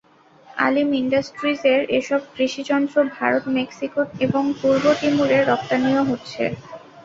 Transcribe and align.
আলিম 0.59 0.89
ইন্ডাস্ট্রিজের 0.93 1.79
এসব 1.99 2.21
কৃষিযন্ত্র 2.33 2.97
ভারত, 3.15 3.43
মেক্সিকো 3.57 4.01
এবং 4.25 4.43
পূর্ব 4.59 4.83
তিমুরে 5.01 5.37
রপ্তানিও 5.43 6.01
হচ্ছে। 6.03 6.43